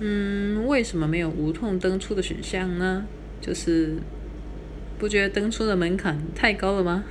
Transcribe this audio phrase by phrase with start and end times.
[0.00, 3.06] 嗯为什么没有无痛登出的选项呢？
[3.40, 3.96] 就是
[4.98, 7.04] 不觉得登出的门槛太高了吗？